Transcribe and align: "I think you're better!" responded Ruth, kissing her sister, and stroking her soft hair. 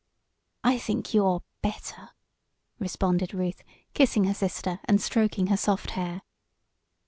"I 0.63 0.79
think 0.79 1.13
you're 1.13 1.43
better!" 1.61 2.09
responded 2.79 3.35
Ruth, 3.35 3.61
kissing 3.93 4.23
her 4.23 4.33
sister, 4.33 4.79
and 4.85 4.99
stroking 4.99 5.45
her 5.45 5.57
soft 5.57 5.91
hair. 5.91 6.23